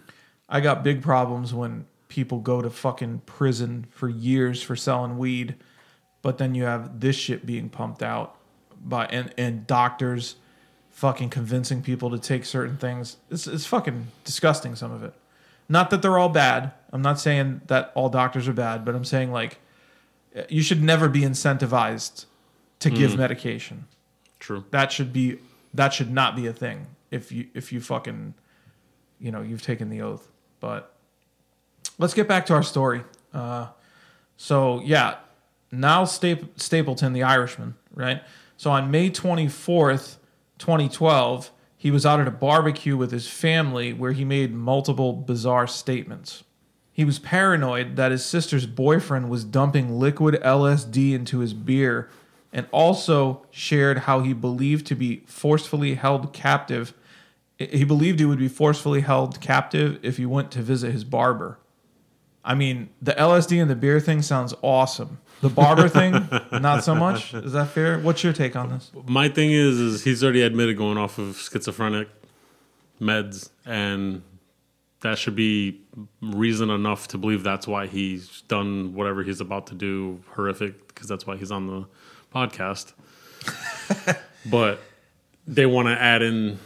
[0.48, 5.54] I got big problems when people go to fucking prison for years for selling weed,
[6.22, 8.36] but then you have this shit being pumped out
[8.82, 10.36] by and and doctors
[10.90, 13.16] fucking convincing people to take certain things.
[13.30, 15.14] It's it's fucking disgusting some of it.
[15.68, 16.72] Not that they're all bad.
[16.92, 19.58] I'm not saying that all doctors are bad, but I'm saying like
[20.48, 22.26] you should never be incentivized
[22.80, 23.18] to give Mm.
[23.18, 23.86] medication.
[24.38, 24.64] True.
[24.70, 25.38] That should be
[25.74, 28.34] that should not be a thing if you if you fucking
[29.20, 30.28] you know you've taken the oath.
[30.60, 30.94] But
[31.98, 33.02] let's get back to our story.
[33.32, 33.68] Uh,
[34.36, 35.16] so yeah,
[35.70, 38.22] Niall Stap- Stapleton, the Irishman, right?
[38.56, 39.48] So on May twenty
[40.60, 44.52] fourth, twenty twelve, he was out at a barbecue with his family where he made
[44.54, 46.44] multiple bizarre statements.
[46.92, 52.10] He was paranoid that his sister's boyfriend was dumping liquid LSD into his beer
[52.52, 56.92] and also shared how he believed to be forcefully held captive.
[57.58, 61.58] He believed he would be forcefully held captive if he went to visit his barber.
[62.44, 65.18] I mean, the LSD and the beer thing sounds awesome.
[65.42, 67.34] The barber thing, not so much.
[67.34, 67.98] Is that fair?
[67.98, 68.90] What's your take on this?
[69.06, 72.08] My thing is, is he's already admitted going off of schizophrenic
[73.00, 74.22] meds, and
[75.00, 75.80] that should be
[76.20, 81.08] reason enough to believe that's why he's done whatever he's about to do horrific because
[81.08, 81.86] that's why he's on the
[82.34, 82.92] podcast.
[84.50, 84.80] but
[85.46, 86.58] they want to add in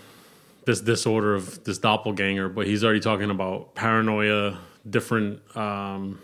[0.67, 4.59] this disorder of this doppelganger, but he's already talking about paranoia,
[4.89, 6.19] different um,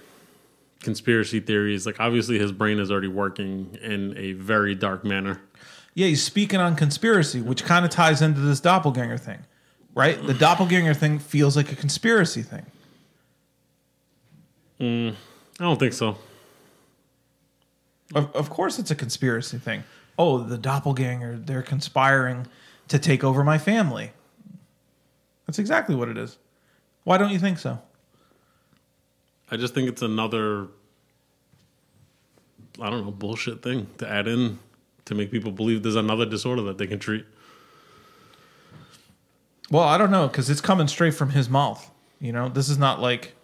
[0.80, 1.86] conspiracy theories.
[1.86, 5.40] Like obviously his brain is already working in a very dark manner.
[5.94, 9.40] Yeah, he's speaking on conspiracy, which kind of ties into this doppelganger thing,
[9.94, 10.24] right?
[10.24, 12.64] The doppelganger thing feels like a conspiracy thing.
[14.80, 15.14] Mm,
[15.58, 16.16] I don't think so.
[18.14, 19.84] Of, of course, it's a conspiracy thing.
[20.18, 22.46] Oh, the doppelganger, they're conspiring
[22.88, 24.12] to take over my family.
[25.46, 26.38] That's exactly what it is.
[27.04, 27.80] Why don't you think so?
[29.50, 30.68] I just think it's another,
[32.80, 34.58] I don't know, bullshit thing to add in
[35.06, 37.24] to make people believe there's another disorder that they can treat.
[39.70, 41.90] Well, I don't know because it's coming straight from his mouth.
[42.20, 43.34] You know, this is not like,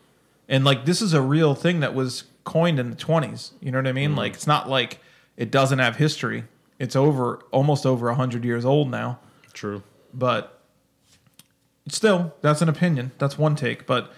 [0.48, 3.52] and like this is a real thing that was coined in the twenties.
[3.60, 4.10] You know what I mean?
[4.10, 4.18] Mm-hmm.
[4.18, 5.00] Like it's not like
[5.36, 6.44] it doesn't have history.
[6.78, 9.18] It's over almost over hundred years old now.
[9.52, 9.82] True.
[10.12, 10.60] But
[11.88, 13.12] still, that's an opinion.
[13.18, 13.86] That's one take.
[13.86, 14.12] But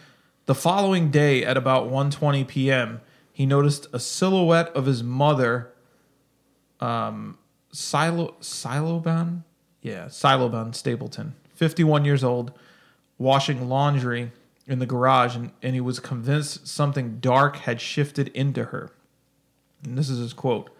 [0.48, 5.74] the following day at about 1:20 p.m., he noticed a silhouette of his mother,
[6.80, 7.36] um,
[7.70, 9.44] Silo Siloban,
[9.82, 12.52] yeah, Siloban Stapleton, 51 years old,
[13.18, 14.32] washing laundry
[14.66, 18.90] in the garage, and, and he was convinced something dark had shifted into her.
[19.84, 20.70] And this is his quote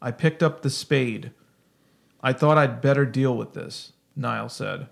[0.00, 1.32] I picked up the spade.
[2.22, 4.86] I thought I'd better deal with this, Niall said.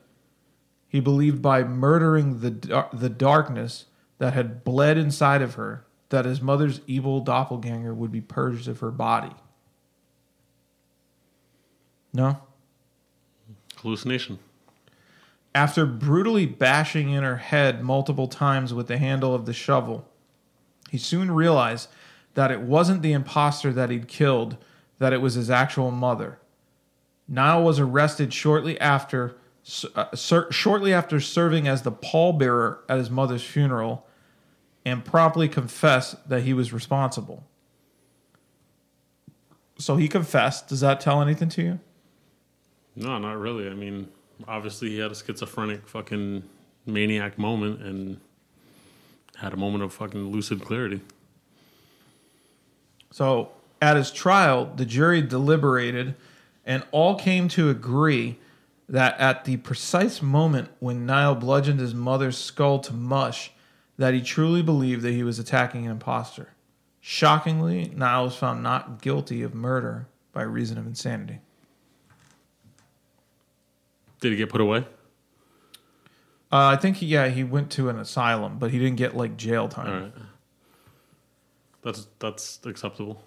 [0.88, 3.86] He believed by murdering the, the darkness
[4.20, 8.80] that had bled inside of her that his mother's evil doppelganger would be purged of
[8.80, 9.32] her body.
[12.12, 12.38] No?
[13.76, 14.38] Hallucination.
[15.54, 20.06] After brutally bashing in her head multiple times with the handle of the shovel,
[20.90, 21.88] he soon realized
[22.34, 24.58] that it wasn't the imposter that he'd killed,
[24.98, 26.38] that it was his actual mother.
[27.26, 29.36] Niall was arrested shortly after,
[29.94, 34.06] uh, ser- shortly after serving as the pallbearer at his mother's funeral,
[34.90, 37.44] and promptly confess that he was responsible.
[39.78, 40.68] So he confessed.
[40.68, 41.80] Does that tell anything to you?
[42.96, 43.68] No, not really.
[43.68, 44.08] I mean,
[44.46, 46.42] obviously he had a schizophrenic fucking
[46.86, 48.20] maniac moment and
[49.36, 51.00] had a moment of fucking lucid clarity.
[53.10, 53.50] So
[53.80, 56.14] at his trial, the jury deliberated
[56.66, 58.38] and all came to agree
[58.88, 63.52] that at the precise moment when Niall bludgeoned his mother's skull to mush,
[64.00, 66.48] that he truly believed that he was attacking an imposter.
[67.02, 71.40] Shockingly, Niall was found not guilty of murder by reason of insanity.
[74.22, 74.86] Did he get put away?
[76.50, 79.36] Uh, I think, he, yeah, he went to an asylum, but he didn't get like
[79.36, 80.02] jail time.
[80.04, 80.12] Right.
[81.82, 83.22] That's that's acceptable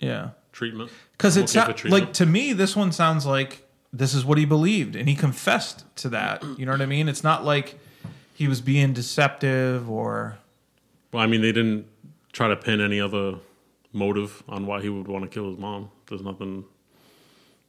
[0.00, 0.30] Yeah.
[0.50, 0.90] treatment.
[1.12, 4.96] Because it's not, like to me, this one sounds like this is what he believed,
[4.96, 6.42] and he confessed to that.
[6.58, 7.08] You know what I mean?
[7.08, 7.78] It's not like
[8.38, 10.38] he was being deceptive or
[11.12, 11.88] Well, I mean, they didn't
[12.32, 13.34] try to pin any other
[13.92, 15.90] motive on why he would want to kill his mom.
[16.08, 16.64] There's nothing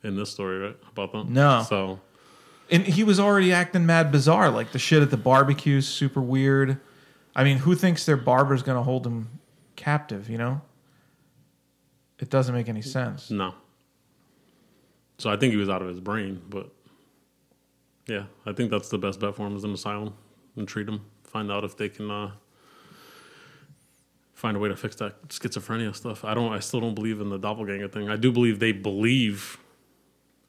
[0.04, 1.28] in this story, right, about that.
[1.28, 1.66] No.
[1.68, 2.00] So
[2.70, 6.22] and he was already acting mad bizarre, like the shit at the barbecue, is super
[6.22, 6.80] weird.
[7.36, 9.28] I mean, who thinks their barber's gonna hold him
[9.76, 10.30] captive?
[10.30, 10.62] You know,
[12.20, 13.32] it doesn't make any sense.
[13.32, 13.56] no.
[15.18, 16.70] So I think he was out of his brain, but
[18.06, 20.14] yeah, I think that's the best bet for him is an asylum
[20.60, 21.06] and treat them.
[21.24, 22.32] Find out if they can uh,
[24.34, 26.24] find a way to fix that schizophrenia stuff.
[26.24, 26.52] I don't.
[26.54, 28.10] I still don't believe in the doppelganger thing.
[28.10, 29.58] I do believe they believe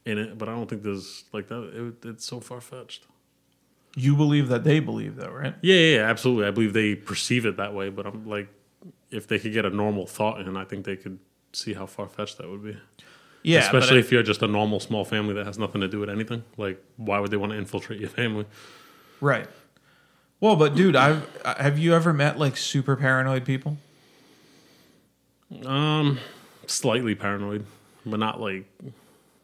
[0.05, 1.95] in it, but I don't think there's like that.
[2.05, 3.05] It, it's so far fetched.
[3.97, 5.55] You believe that they believe that, right?
[5.63, 6.47] Yeah, yeah, yeah, absolutely.
[6.47, 8.49] I believe they perceive it that way, but I'm like,
[9.11, 11.19] if they could get a normal thought in, I think they could
[11.53, 12.77] see how far fetched that would be.
[13.43, 15.99] Yeah, especially I- if you're just a normal small family that has nothing to do
[15.99, 16.45] with anything.
[16.57, 18.47] Like, why would they want to infiltrate your family?
[19.21, 19.49] Right.
[20.41, 23.76] Well, but dude, I've have you ever met like super paranoid people?
[25.66, 26.18] Um,
[26.66, 27.66] slightly paranoid,
[28.07, 28.64] but not like,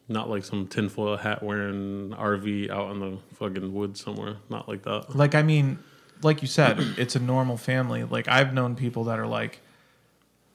[0.09, 4.37] not like some tinfoil hat wearing RV out in the fucking woods somewhere.
[4.49, 5.15] Not like that.
[5.15, 5.79] Like, I mean,
[6.23, 8.05] like you said, it's a normal family.
[8.05, 9.61] Like I've known people that are like,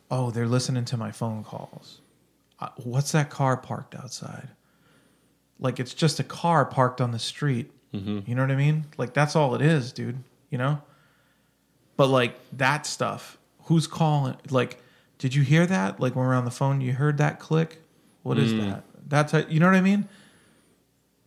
[0.10, 2.02] "Oh, they're listening to my phone calls.
[2.60, 4.50] Uh, what's that car parked outside?"
[5.60, 7.70] Like it's just a car parked on the street.
[8.26, 8.86] You know what I mean?
[8.98, 10.24] Like that's all it is, dude.
[10.52, 10.82] You know.
[11.98, 14.36] But like that stuff, who's calling?
[14.52, 14.80] Like,
[15.18, 16.00] did you hear that?
[16.00, 17.82] Like when we're on the phone, you heard that click.
[18.24, 18.70] What is Mm.
[18.70, 18.84] that?
[19.08, 20.08] That's a, you know what I mean?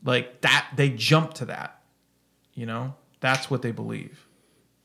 [0.04, 1.80] Like that, they jump to that.
[2.54, 4.26] You know, that's what they believe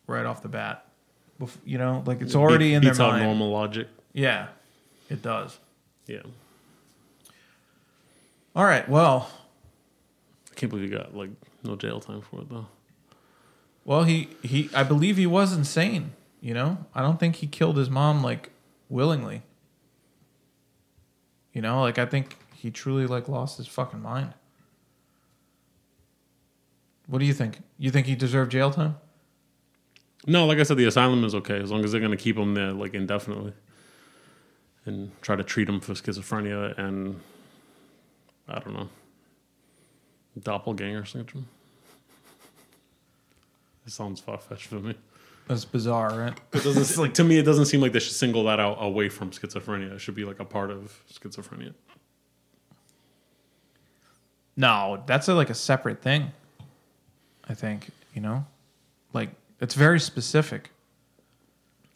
[0.07, 0.85] right off the bat.
[1.65, 3.23] You know, like it's already in their mind.
[3.23, 3.87] normal logic.
[4.13, 4.47] Yeah,
[5.09, 5.57] it does.
[6.07, 6.21] Yeah.
[8.55, 8.87] All right.
[8.89, 9.29] Well,
[10.51, 11.29] I can't believe you got like
[11.63, 12.67] no jail time for it though.
[13.89, 14.69] Well, he he.
[14.71, 16.11] I believe he was insane.
[16.41, 18.51] You know, I don't think he killed his mom like
[18.87, 19.41] willingly.
[21.53, 24.35] You know, like I think he truly like lost his fucking mind.
[27.07, 27.63] What do you think?
[27.79, 28.95] You think he deserved jail time?
[30.27, 32.37] No, like I said, the asylum is okay as long as they're going to keep
[32.37, 33.53] him there like indefinitely,
[34.85, 37.19] and try to treat him for schizophrenia and
[38.47, 38.89] I don't know
[40.39, 41.47] doppelganger syndrome.
[43.89, 44.93] It sounds far fetched for me.
[45.47, 46.39] That's bizarre, right?
[46.53, 47.39] It doesn't like to me.
[47.39, 49.93] It doesn't seem like they should single that out away from schizophrenia.
[49.95, 51.73] It should be like a part of schizophrenia.
[54.55, 56.31] No, that's a, like a separate thing.
[57.47, 58.45] I think you know,
[59.13, 60.69] like it's very specific.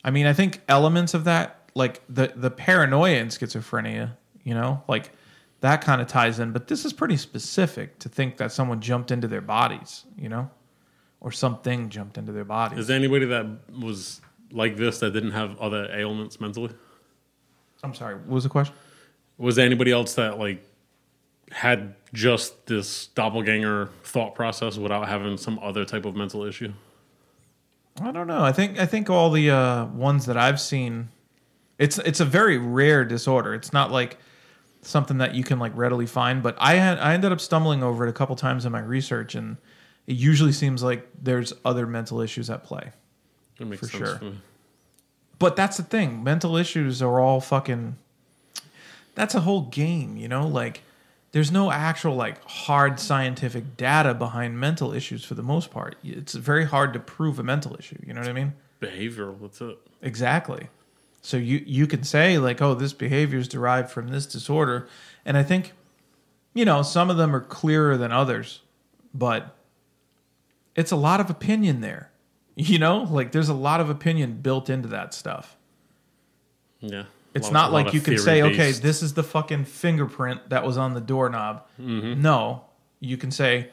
[0.04, 4.14] I mean, I think elements of that, like the the paranoia in schizophrenia,
[4.44, 5.12] you know, like
[5.60, 6.54] that kind of ties in.
[6.54, 10.50] But this is pretty specific to think that someone jumped into their bodies, you know,
[11.24, 12.78] or something jumped into their body.
[12.78, 13.48] Is there anybody that
[13.80, 14.22] was
[14.52, 16.70] like this that didn't have other ailments mentally?
[17.82, 18.16] I'm sorry.
[18.16, 18.76] What was the question?
[19.38, 20.64] Was there anybody else that like
[21.52, 26.74] had just this doppelganger thought process without having some other type of mental issue?
[28.02, 28.44] I don't know.
[28.44, 31.10] I think I think all the uh, ones that I've seen,
[31.78, 33.54] it's it's a very rare disorder.
[33.54, 34.18] It's not like
[34.82, 36.44] something that you can like readily find.
[36.44, 39.36] But I had I ended up stumbling over it a couple times in my research,
[39.36, 39.58] and
[40.08, 42.92] it usually seems like there's other mental issues at play.
[43.58, 44.18] That makes For sense sure.
[44.18, 44.38] for me.
[45.40, 46.24] But that's the thing.
[46.24, 47.98] Mental issues are all fucking.
[49.16, 50.48] That's a whole game, you know.
[50.48, 50.82] Like,
[51.32, 55.96] there's no actual like hard scientific data behind mental issues for the most part.
[56.04, 57.98] It's very hard to prove a mental issue.
[58.06, 58.54] You know what I mean?
[58.82, 59.40] Behavioral.
[59.42, 59.78] That's it.
[60.02, 60.70] Exactly.
[61.22, 64.88] So you you can say like, oh, this behavior is derived from this disorder,
[65.26, 65.74] and I think,
[66.54, 68.62] you know, some of them are clearer than others,
[69.14, 69.56] but
[70.76, 72.10] it's a lot of opinion there.
[72.56, 75.58] You know, like there's a lot of opinion built into that stuff.
[76.82, 77.06] Yeah.
[77.34, 80.78] It's lot- not like you can say, okay, this is the fucking fingerprint that was
[80.78, 81.66] on the doorknob.
[81.82, 82.18] Mhm.
[82.18, 82.66] No,
[83.00, 83.70] you can say,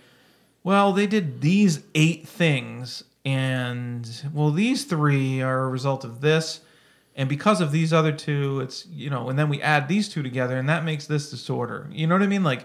[0.64, 6.60] well, they did these eight things, and well, these three are a result of this,
[7.14, 10.22] and because of these other two, it's you know, and then we add these two
[10.22, 11.86] together, and that makes this disorder.
[11.92, 12.44] You know what I mean?
[12.44, 12.64] Like,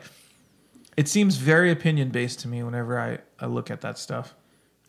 [0.96, 4.34] it seems very opinion based to me whenever I I look at that stuff.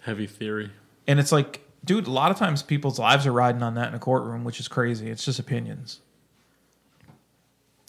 [0.03, 0.71] heavy theory.
[1.07, 3.95] And it's like, dude, a lot of times people's lives are riding on that in
[3.95, 5.09] a courtroom, which is crazy.
[5.09, 6.01] It's just opinions.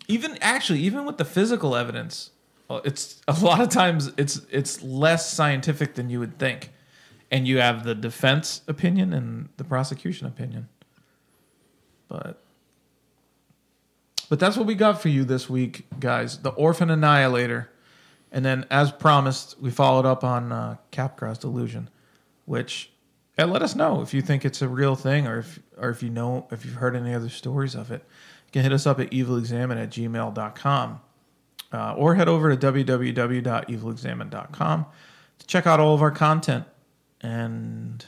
[0.08, 2.32] Even actually, even with the physical evidence,
[2.70, 6.72] uh, it's a lot of times it's it's less scientific than you would think.
[7.30, 10.70] And you have the defense opinion and the prosecution opinion.
[12.08, 12.42] But
[14.30, 16.40] but that's what we got for you this week, guys.
[16.40, 17.70] The Orphan Annihilator.
[18.32, 21.90] And then, as promised, we followed up on uh, Capgras Delusion,
[22.46, 22.92] which
[23.38, 26.02] yeah, let us know if you think it's a real thing or if or if
[26.02, 28.04] you know if you've heard any other stories of it.
[28.48, 31.02] You can hit us up at evilexamine at gmail.com
[31.72, 34.86] uh, or head over to www.evilexamine.com
[35.40, 36.66] to check out all of our content.
[37.22, 38.04] And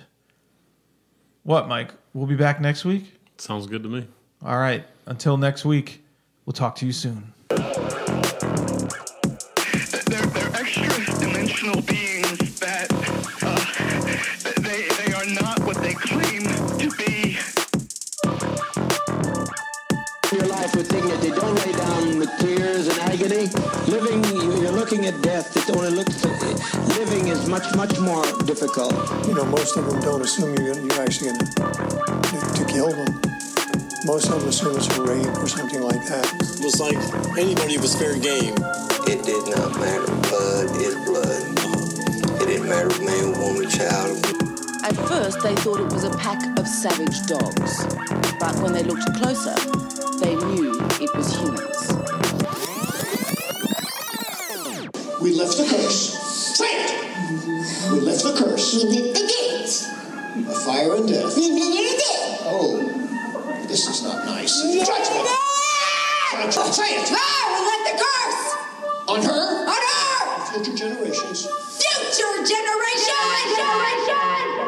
[1.44, 1.94] what, Mike?
[2.14, 3.20] We'll be back next week?
[3.38, 4.08] Sounds good to me.
[4.44, 4.86] All right.
[5.06, 6.04] Until next week,
[6.46, 7.34] we'll talk to you soon.
[11.60, 12.88] Extra dimensional beings that
[13.44, 16.44] uh, they, they are not what they claim
[16.78, 17.38] to be.
[20.36, 21.30] your life with dignity.
[21.32, 23.48] Don't lay down with tears and agony.
[23.88, 25.56] Living, you- you're looking at death.
[25.58, 26.24] It only looks.
[26.98, 28.94] Living is much, much more difficult.
[29.28, 33.22] You know, most of them don't assume you're, you're actually going to, to kill them.
[34.06, 36.26] Most of them assume it's a rape or something like that.
[36.40, 36.96] It was like
[37.38, 38.56] anybody was fair game.
[39.08, 40.06] It did not matter.
[40.30, 41.49] Blood is blood.
[42.72, 44.24] It man, woman, child.
[44.84, 47.84] At first, they thought it was a pack of savage dogs.
[48.40, 49.56] But when they looked closer,
[50.20, 51.80] they knew it was humans.
[55.20, 56.14] We left the curse.
[56.58, 57.92] Say it.
[57.92, 58.76] We left the curse.
[58.76, 60.48] We lit the gate.
[60.48, 61.34] A fire and death.
[62.46, 62.78] Oh,
[63.68, 64.62] this is not nice.
[64.62, 65.28] Judgment.
[66.32, 66.74] Judgment.
[66.76, 67.10] Say it.
[67.10, 68.46] I will let the curse
[69.10, 69.66] On her?
[69.66, 69.89] on her
[70.52, 71.46] Future generations.
[71.46, 74.59] Future generations!